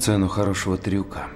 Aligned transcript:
цену 0.00 0.28
хорошего 0.28 0.78
трюка 0.78 1.26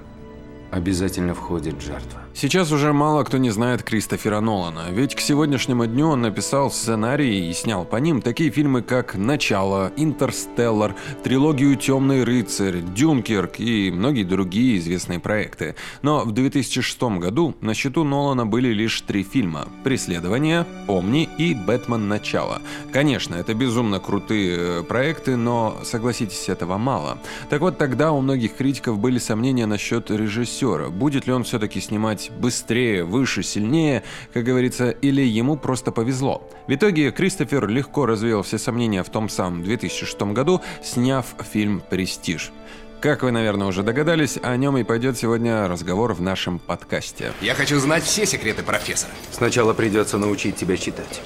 обязательно 0.71 1.34
входит 1.34 1.83
жертва. 1.83 2.24
Сейчас 2.37 2.72
уже 2.72 2.92
мало 2.92 3.22
кто 3.22 3.38
не 3.38 3.50
знает 3.50 3.84
Кристофера 3.84 4.41
Нолана, 4.41 4.86
ведь 4.91 5.15
к 5.15 5.21
сегодняшнему 5.21 5.86
дню 5.86 6.08
он 6.08 6.23
написал 6.23 6.68
сценарии 6.68 7.49
и 7.49 7.53
снял 7.53 7.84
по 7.84 7.94
ним 7.96 8.21
такие 8.21 8.50
фильмы, 8.50 8.82
как 8.82 9.14
«Начало», 9.14 9.93
«Интерстеллар», 9.96 10.96
трилогию 11.23 11.77
«Темный 11.77 12.25
рыцарь», 12.25 12.80
«Дюнкерк» 12.80 13.61
и 13.61 13.93
многие 13.93 14.25
другие 14.25 14.79
известные 14.79 15.20
проекты. 15.20 15.77
Но 16.02 16.25
в 16.25 16.33
2006 16.33 17.01
году 17.20 17.55
на 17.61 17.73
счету 17.73 18.02
Нолана 18.02 18.45
были 18.45 18.73
лишь 18.73 19.01
три 19.03 19.23
фильма 19.23 19.69
«Преследование», 19.85 20.66
«Помни» 20.89 21.29
и 21.39 21.55
«Бэтмен. 21.55 22.09
Начало». 22.09 22.61
Конечно, 22.93 23.37
это 23.37 23.55
безумно 23.55 24.01
крутые 24.01 24.57
э, 24.57 24.82
проекты, 24.82 25.37
но, 25.37 25.79
согласитесь, 25.85 26.48
этого 26.48 26.79
мало. 26.79 27.19
Так 27.48 27.61
вот, 27.61 27.79
тогда 27.79 28.11
у 28.11 28.21
многих 28.21 28.57
критиков 28.57 28.98
были 28.98 29.19
сомнения 29.19 29.66
насчет 29.66 30.10
режиссера, 30.10 30.88
будет 30.88 31.29
ли 31.29 31.32
он 31.32 31.45
все-таки 31.45 31.80
снимать 31.80 32.23
быть 32.30 32.55
быстрее, 32.55 33.05
выше, 33.05 33.42
сильнее, 33.42 34.02
как 34.32 34.45
говорится, 34.45 34.91
или 34.91 35.23
ему 35.23 35.56
просто 35.56 35.91
повезло. 35.91 36.48
В 36.66 36.74
итоге 36.74 37.10
Кристофер 37.10 37.66
легко 37.66 38.06
развеял 38.06 38.42
все 38.42 38.59
сомнения 38.59 39.02
в 39.02 39.10
том 39.10 39.28
самом 39.28 39.62
2006 39.62 40.20
году, 40.32 40.60
сняв 40.82 41.27
фильм 41.52 41.82
«Престиж». 41.91 42.52
Как 43.01 43.23
вы, 43.23 43.32
наверное, 43.32 43.66
уже 43.66 43.82
догадались, 43.82 44.38
о 44.42 44.56
нем 44.56 44.79
и 44.79 44.84
пойдет 44.84 45.18
сегодня 45.18 45.68
разговор 45.68 46.15
в 46.15 46.23
нашем 46.23 46.59
подкасте. 46.59 47.32
Я 47.42 47.55
хочу 47.55 47.79
знать 47.79 48.05
все 48.05 48.24
секреты 48.24 48.62
профессора. 48.62 49.12
Сначала 49.30 49.74
придется 49.74 50.16
научить 50.16 50.56
тебя 50.56 50.77
читать. 50.79 51.20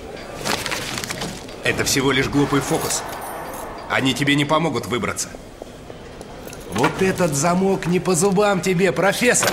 Это 1.63 1.85
всего 1.85 2.11
лишь 2.11 2.29
глупый 2.29 2.61
фокус. 2.61 3.03
Они 3.91 4.13
тебе 4.15 4.35
не 4.35 4.45
помогут 4.45 4.87
выбраться. 4.87 5.29
Вот 6.73 7.01
этот 7.01 7.35
замок 7.35 7.87
не 7.87 8.01
по 8.01 8.15
зубам 8.15 8.61
тебе, 8.61 8.91
профессор! 8.91 9.51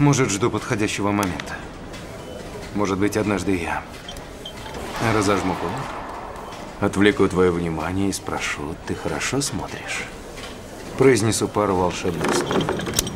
Может, 0.00 0.30
жду 0.30 0.50
подходящего 0.50 1.10
момента. 1.10 1.56
Может 2.74 2.98
быть, 2.98 3.18
однажды 3.18 3.54
я 3.54 3.84
разожму 5.14 5.54
кулак, 5.54 5.84
отвлеку 6.80 7.28
твое 7.28 7.50
внимание 7.50 8.08
и 8.08 8.12
спрошу, 8.12 8.74
ты 8.86 8.94
хорошо 8.94 9.42
смотришь? 9.42 10.06
Произнесу 10.96 11.48
пару 11.48 11.74
волшебных 11.74 12.34
слов 12.34 13.09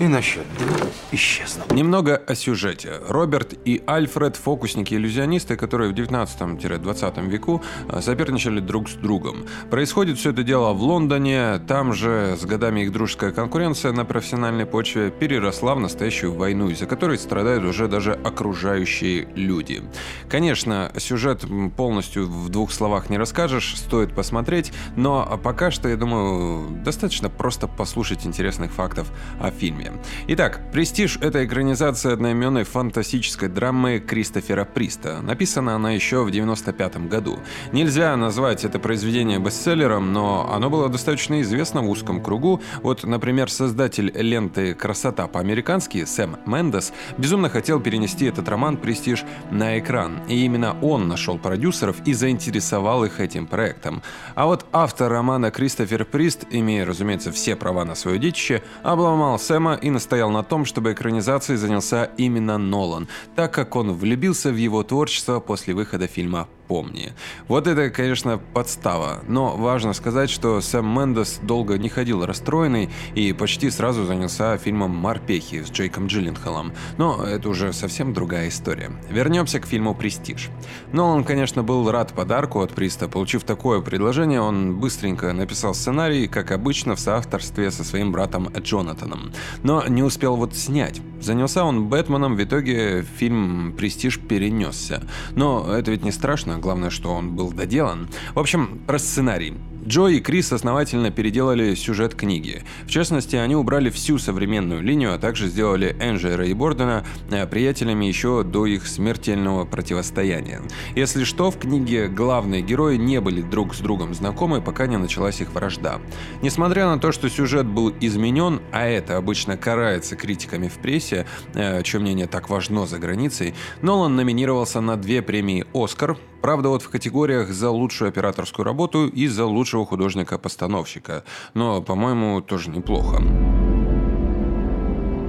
и 0.00 0.08
на 0.08 0.22
счет 0.22 0.46
два 0.58 0.86
исчезну. 1.12 1.64
Немного 1.70 2.16
о 2.16 2.34
сюжете. 2.34 2.94
Роберт 3.06 3.54
и 3.66 3.82
Альфред– 3.86 4.36
фокусники-иллюзионисты, 4.42 5.56
которые 5.56 5.92
в 5.92 5.94
19-20 5.94 7.28
веку 7.28 7.62
а, 7.88 8.00
соперничали 8.00 8.60
друг 8.60 8.88
с 8.88 8.94
другом. 8.94 9.44
Происходит 9.70 10.16
все 10.16 10.30
это 10.30 10.42
дело 10.42 10.72
в 10.72 10.82
Лондоне, 10.82 11.58
там 11.68 11.92
же 11.92 12.36
с 12.40 12.44
годами 12.46 12.80
их 12.80 12.92
дружеская 12.92 13.30
конкуренция 13.32 13.92
на 13.92 14.06
профессиональной 14.06 14.64
почве 14.64 15.10
переросла 15.10 15.74
в 15.74 15.80
настоящую 15.80 16.32
войну, 16.32 16.70
из-за 16.70 16.86
которой 16.86 17.18
страдают 17.18 17.64
уже 17.64 17.86
даже 17.86 18.14
окружающие 18.14 19.28
люди. 19.34 19.82
Конечно, 20.30 20.92
сюжет 20.96 21.44
полностью 21.76 22.26
в 22.26 22.48
двух 22.48 22.72
словах 22.72 23.10
не 23.10 23.18
расскажешь, 23.18 23.76
стоит 23.76 24.14
посмотреть, 24.14 24.72
но 24.96 25.38
пока 25.42 25.70
что, 25.70 25.90
я 25.90 25.96
думаю, 25.96 26.82
достаточно 26.82 27.28
просто 27.28 27.66
послушать 27.66 28.24
интересных 28.24 28.72
фактов 28.72 29.12
о 29.38 29.50
фильме. 29.50 29.89
Итак, 30.28 30.60
«Престиж»— 30.72 31.18
это 31.20 31.44
экранизация 31.44 32.12
одноименной 32.12 32.64
фантастической 32.64 33.48
драмы 33.48 33.98
Кристофера 33.98 34.64
Приста. 34.64 35.20
Написана 35.22 35.74
она 35.74 35.92
еще 35.92 36.24
в 36.24 36.30
95 36.30 37.08
году. 37.08 37.38
Нельзя 37.72 38.16
назвать 38.16 38.64
это 38.64 38.78
произведение 38.78 39.38
бестселлером, 39.38 40.12
но 40.12 40.50
оно 40.52 40.70
было 40.70 40.88
достаточно 40.88 41.40
известно 41.42 41.82
в 41.82 41.90
узком 41.90 42.22
кругу. 42.22 42.60
Вот, 42.82 43.04
например, 43.04 43.50
создатель 43.50 44.12
ленты 44.14 44.74
«Красота 44.74 45.26
по-американски» 45.26 46.04
Сэм 46.04 46.36
Мендес 46.46 46.92
безумно 47.18 47.48
хотел 47.48 47.80
перенести 47.80 48.26
этот 48.26 48.48
роман 48.48 48.76
«Престиж» 48.76 49.24
на 49.50 49.78
экран. 49.78 50.20
И 50.28 50.44
именно 50.44 50.76
он 50.80 51.08
нашел 51.08 51.38
продюсеров 51.38 51.96
и 52.04 52.12
заинтересовал 52.12 53.04
их 53.04 53.20
этим 53.20 53.46
проектом. 53.46 54.02
А 54.34 54.46
вот 54.46 54.66
автор 54.72 55.10
романа 55.10 55.50
Кристофер 55.50 56.04
Прист, 56.04 56.44
имея, 56.50 56.84
разумеется, 56.86 57.32
все 57.32 57.56
права 57.56 57.84
на 57.84 57.94
свое 57.94 58.18
детище, 58.18 58.62
обломал 58.82 59.38
Сэма 59.38 59.74
и 59.82 59.90
настоял 59.90 60.30
на 60.30 60.42
том, 60.42 60.64
чтобы 60.64 60.92
экранизацией 60.92 61.56
занялся 61.56 62.10
именно 62.16 62.58
Нолан, 62.58 63.08
так 63.36 63.52
как 63.52 63.76
он 63.76 63.92
влюбился 63.92 64.50
в 64.50 64.56
его 64.56 64.82
творчество 64.82 65.40
после 65.40 65.74
выхода 65.74 66.06
фильма 66.06 66.48
помни. 66.70 67.12
Вот 67.48 67.66
это, 67.66 67.90
конечно, 67.90 68.38
подстава, 68.38 69.24
но 69.26 69.56
важно 69.56 69.92
сказать, 69.92 70.30
что 70.30 70.60
Сэм 70.60 70.86
Мендес 70.86 71.40
долго 71.42 71.76
не 71.78 71.88
ходил 71.88 72.24
расстроенный 72.24 72.90
и 73.16 73.32
почти 73.32 73.70
сразу 73.70 74.04
занялся 74.04 74.56
фильмом 74.56 74.92
«Морпехи» 74.92 75.64
с 75.64 75.70
Джейком 75.72 76.06
Джилленхолом, 76.06 76.72
но 76.96 77.24
это 77.24 77.48
уже 77.48 77.72
совсем 77.72 78.14
другая 78.14 78.50
история. 78.50 78.92
Вернемся 79.10 79.58
к 79.58 79.66
фильму 79.66 79.96
«Престиж». 79.96 80.48
Нолан, 80.92 81.24
конечно, 81.24 81.64
был 81.64 81.90
рад 81.90 82.12
подарку 82.12 82.60
от 82.60 82.70
Приста. 82.70 83.08
Получив 83.08 83.42
такое 83.42 83.80
предложение, 83.80 84.40
он 84.40 84.78
быстренько 84.78 85.32
написал 85.32 85.74
сценарий, 85.74 86.28
как 86.28 86.52
обычно, 86.52 86.94
в 86.94 87.00
соавторстве 87.00 87.72
со 87.72 87.82
своим 87.82 88.12
братом 88.12 88.46
Джонатаном. 88.46 89.32
Но 89.64 89.84
не 89.88 90.04
успел 90.04 90.36
вот 90.36 90.54
снять. 90.54 91.00
Занялся 91.20 91.64
он 91.64 91.88
Бэтменом, 91.88 92.36
в 92.36 92.42
итоге 92.44 93.02
фильм 93.02 93.74
«Престиж» 93.76 94.20
перенесся. 94.20 95.02
Но 95.32 95.66
это 95.68 95.90
ведь 95.90 96.04
не 96.04 96.12
страшно, 96.12 96.59
главное, 96.60 96.90
что 96.90 97.12
он 97.12 97.34
был 97.34 97.52
доделан. 97.52 98.08
В 98.34 98.38
общем, 98.38 98.80
про 98.86 98.98
сценарий. 98.98 99.54
Джо 99.86 100.08
и 100.08 100.20
Крис 100.20 100.52
основательно 100.52 101.10
переделали 101.10 101.74
сюжет 101.74 102.14
книги. 102.14 102.62
В 102.84 102.90
частности, 102.90 103.36
они 103.36 103.56
убрали 103.56 103.88
всю 103.88 104.18
современную 104.18 104.82
линию, 104.82 105.14
а 105.14 105.18
также 105.18 105.48
сделали 105.48 105.96
Энджера 106.00 106.46
и 106.46 106.52
Бордена 106.52 107.04
э, 107.30 107.46
приятелями 107.46 108.04
еще 108.04 108.44
до 108.44 108.66
их 108.66 108.86
смертельного 108.86 109.64
противостояния. 109.64 110.60
Если 110.94 111.24
что, 111.24 111.50
в 111.50 111.58
книге 111.58 112.08
главные 112.08 112.60
герои 112.60 112.96
не 112.96 113.20
были 113.20 113.40
друг 113.40 113.74
с 113.74 113.78
другом 113.78 114.14
знакомы, 114.14 114.60
пока 114.60 114.86
не 114.86 114.98
началась 114.98 115.40
их 115.40 115.52
вражда. 115.52 115.98
Несмотря 116.42 116.86
на 116.86 116.98
то, 116.98 117.10
что 117.10 117.30
сюжет 117.30 117.66
был 117.66 117.92
изменен, 118.00 118.60
а 118.72 118.86
это 118.86 119.16
обычно 119.16 119.56
карается 119.56 120.14
критиками 120.14 120.68
в 120.68 120.74
прессе, 120.74 121.26
э, 121.54 121.82
чье 121.82 122.00
мнение 122.00 122.26
так 122.26 122.50
важно 122.50 122.86
за 122.86 122.98
границей, 122.98 123.54
Нолан 123.80 124.14
номинировался 124.14 124.80
на 124.80 124.96
две 124.96 125.22
премии 125.22 125.64
«Оскар», 125.72 126.18
Правда, 126.40 126.70
вот 126.70 126.82
в 126.82 126.88
категориях 126.88 127.50
за 127.50 127.70
лучшую 127.70 128.08
операторскую 128.08 128.64
работу 128.64 129.06
и 129.06 129.26
за 129.26 129.44
лучшего 129.44 129.84
художника-постановщика. 129.84 131.24
Но, 131.54 131.82
по-моему, 131.82 132.40
тоже 132.40 132.70
неплохо. 132.70 133.22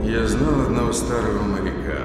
Я 0.04 0.26
знал 0.28 0.62
одного 0.62 0.92
старого 0.94 1.44
моряка. 1.44 2.04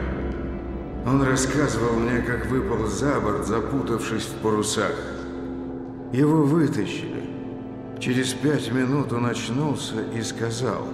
Он 1.06 1.22
рассказывал 1.22 1.94
мне, 1.99 2.21
как 2.21 2.47
выпал 2.47 2.87
за 2.87 3.21
борт, 3.21 3.47
запутавшись 3.47 4.25
в 4.25 4.43
парусах. 4.43 4.93
Его 6.12 6.43
вытащили. 6.43 7.25
Через 8.00 8.34
пять 8.34 8.71
минут 8.73 9.12
он 9.12 9.27
очнулся 9.27 10.03
и 10.15 10.21
сказал, 10.23 10.87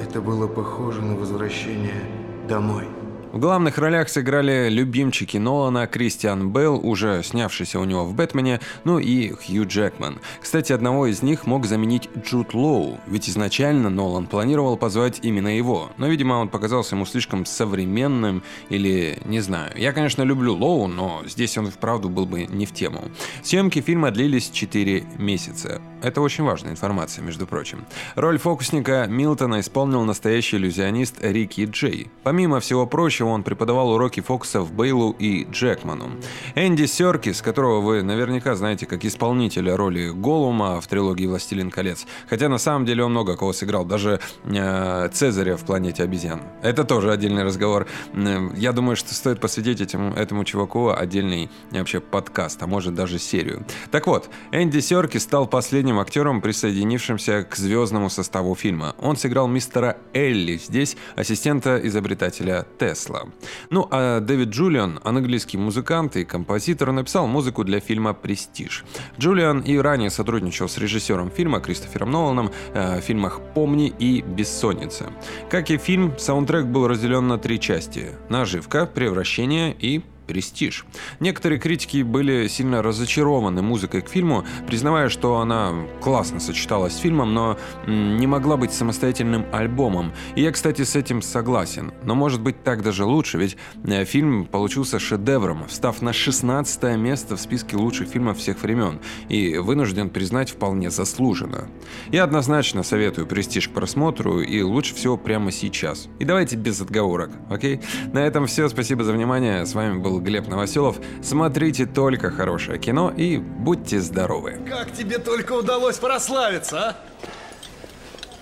это 0.00 0.20
было 0.20 0.48
похоже 0.48 1.02
на 1.02 1.14
возвращение 1.14 2.02
домой. 2.48 2.88
В 3.32 3.38
главных 3.38 3.78
ролях 3.78 4.08
сыграли 4.08 4.68
любимчики 4.68 5.36
Нолана 5.36 5.86
Кристиан 5.86 6.50
Белл, 6.50 6.80
уже 6.84 7.22
снявшийся 7.22 7.78
у 7.78 7.84
него 7.84 8.04
в 8.04 8.12
«Бэтмене», 8.12 8.58
ну 8.82 8.98
и 8.98 9.30
Хью 9.30 9.68
Джекман. 9.68 10.18
Кстати, 10.40 10.72
одного 10.72 11.06
из 11.06 11.22
них 11.22 11.46
мог 11.46 11.66
заменить 11.66 12.08
Джуд 12.24 12.54
Лоу, 12.54 12.98
ведь 13.06 13.28
изначально 13.28 13.88
Нолан 13.88 14.26
планировал 14.26 14.76
позвать 14.76 15.20
именно 15.22 15.56
его, 15.56 15.90
но, 15.96 16.08
видимо, 16.08 16.34
он 16.34 16.48
показался 16.48 16.96
ему 16.96 17.06
слишком 17.06 17.46
современным 17.46 18.42
или 18.68 19.18
не 19.24 19.38
знаю. 19.38 19.74
Я, 19.76 19.92
конечно, 19.92 20.22
люблю 20.22 20.56
Лоу, 20.56 20.88
но 20.88 21.22
здесь 21.24 21.56
он 21.56 21.70
вправду 21.70 22.08
был 22.08 22.26
бы 22.26 22.46
не 22.46 22.66
в 22.66 22.72
тему. 22.72 23.04
Съемки 23.44 23.80
фильма 23.80 24.10
длились 24.10 24.50
4 24.50 25.04
месяца. 25.18 25.80
Это 26.02 26.20
очень 26.20 26.44
важная 26.44 26.72
информация, 26.72 27.22
между 27.24 27.46
прочим. 27.46 27.86
Роль 28.16 28.38
фокусника 28.38 29.06
Милтона 29.08 29.60
исполнил 29.60 30.02
настоящий 30.02 30.56
иллюзионист 30.56 31.16
Рики 31.20 31.68
Джей. 31.70 32.10
Помимо 32.24 32.58
всего 32.60 32.86
прочего, 32.86 33.20
чего 33.20 33.32
он 33.32 33.42
преподавал 33.42 33.90
уроки 33.90 34.20
фокусов 34.20 34.72
Бейлу 34.72 35.14
и 35.18 35.44
Джекману. 35.44 36.10
Энди 36.54 36.86
Серкис, 36.86 37.42
которого 37.42 37.82
вы 37.82 38.02
наверняка 38.02 38.54
знаете 38.54 38.86
как 38.86 39.04
исполнителя 39.04 39.76
роли 39.76 40.08
Голума 40.08 40.80
в 40.80 40.86
трилогии 40.86 41.26
«Властелин 41.26 41.70
колец», 41.70 42.06
хотя 42.30 42.48
на 42.48 42.56
самом 42.56 42.86
деле 42.86 43.04
он 43.04 43.10
много 43.10 43.36
кого 43.36 43.52
сыграл, 43.52 43.84
даже 43.84 44.20
э, 44.44 45.10
Цезаря 45.12 45.58
в 45.58 45.66
«Планете 45.66 46.02
обезьян». 46.02 46.40
Это 46.62 46.84
тоже 46.84 47.12
отдельный 47.12 47.42
разговор. 47.42 47.86
Э, 48.14 48.48
я 48.56 48.72
думаю, 48.72 48.96
что 48.96 49.14
стоит 49.14 49.38
посвятить 49.38 49.82
этому, 49.82 50.14
этому 50.14 50.44
чуваку 50.44 50.88
отдельный 50.88 51.50
вообще 51.70 52.00
подкаст, 52.00 52.62
а 52.62 52.66
может 52.66 52.94
даже 52.94 53.18
серию. 53.18 53.66
Так 53.90 54.06
вот, 54.06 54.30
Энди 54.50 54.80
Серкис 54.80 55.24
стал 55.24 55.46
последним 55.46 55.89
актером, 55.98 56.40
присоединившимся 56.40 57.44
к 57.44 57.56
звездному 57.56 58.10
составу 58.10 58.54
фильма. 58.54 58.94
Он 58.98 59.16
сыграл 59.16 59.48
мистера 59.48 59.96
Элли 60.12 60.56
здесь, 60.56 60.96
ассистента 61.16 61.80
изобретателя 61.82 62.66
Тесла. 62.78 63.24
Ну 63.70 63.88
а 63.90 64.20
Дэвид 64.20 64.50
Джулиан, 64.50 65.00
английский 65.04 65.58
музыкант 65.58 66.16
и 66.16 66.24
композитор, 66.24 66.92
написал 66.92 67.26
музыку 67.26 67.64
для 67.64 67.80
фильма 67.80 68.14
«Престиж». 68.14 68.84
Джулиан 69.18 69.60
и 69.60 69.76
ранее 69.76 70.10
сотрудничал 70.10 70.68
с 70.68 70.78
режиссером 70.78 71.30
фильма 71.30 71.60
Кристофером 71.60 72.10
Ноланом 72.10 72.50
э, 72.74 73.00
в 73.00 73.02
фильмах 73.02 73.40
«Помни» 73.54 73.92
и 73.98 74.22
«Бессонница». 74.22 75.06
Как 75.50 75.70
и 75.70 75.78
фильм, 75.78 76.18
саундтрек 76.18 76.66
был 76.66 76.86
разделен 76.86 77.28
на 77.28 77.38
три 77.38 77.58
части– 77.58 78.10
«Наживка», 78.28 78.86
«Превращение» 78.86 79.74
и 79.78 80.02
престиж. 80.30 80.86
Некоторые 81.18 81.58
критики 81.58 82.02
были 82.02 82.46
сильно 82.46 82.82
разочарованы 82.82 83.62
музыкой 83.62 84.00
к 84.00 84.08
фильму, 84.08 84.44
признавая, 84.68 85.08
что 85.08 85.40
она 85.40 85.72
классно 86.00 86.38
сочеталась 86.38 86.92
с 86.92 86.98
фильмом, 86.98 87.34
но 87.34 87.58
не 87.88 88.28
могла 88.28 88.56
быть 88.56 88.72
самостоятельным 88.72 89.44
альбомом. 89.52 90.12
И 90.36 90.42
я, 90.42 90.52
кстати, 90.52 90.82
с 90.82 90.94
этим 90.94 91.20
согласен. 91.20 91.92
Но 92.04 92.14
может 92.14 92.40
быть 92.40 92.62
так 92.62 92.84
даже 92.84 93.04
лучше, 93.04 93.38
ведь 93.38 93.56
э, 93.84 94.04
фильм 94.04 94.46
получился 94.46 95.00
шедевром, 95.00 95.66
встав 95.66 96.00
на 96.00 96.12
16 96.12 96.96
место 96.96 97.34
в 97.34 97.40
списке 97.40 97.76
лучших 97.76 98.06
фильмов 98.08 98.38
всех 98.38 98.62
времен, 98.62 99.00
и 99.28 99.58
вынужден 99.58 100.10
признать 100.10 100.50
вполне 100.50 100.90
заслуженно. 100.90 101.68
Я 102.12 102.22
однозначно 102.22 102.84
советую 102.84 103.26
«Престиж» 103.26 103.68
к 103.68 103.72
просмотру, 103.72 104.40
и 104.40 104.62
лучше 104.62 104.94
всего 104.94 105.16
прямо 105.16 105.50
сейчас. 105.50 106.08
И 106.20 106.24
давайте 106.24 106.54
без 106.54 106.80
отговорок, 106.80 107.30
окей? 107.48 107.80
На 108.12 108.20
этом 108.20 108.46
все, 108.46 108.68
спасибо 108.68 109.02
за 109.02 109.12
внимание, 109.12 109.66
с 109.66 109.74
вами 109.74 109.98
Глеб 110.20 110.48
Новоселов. 110.48 110.96
Смотрите 111.22 111.86
только 111.86 112.30
хорошее 112.30 112.78
кино 112.78 113.12
и 113.16 113.38
будьте 113.38 114.00
здоровы. 114.00 114.60
Как 114.68 114.92
тебе 114.92 115.18
только 115.18 115.52
удалось 115.52 115.98
прославиться, 115.98 116.80
а? 116.80 116.96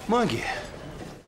Магия. 0.07 0.45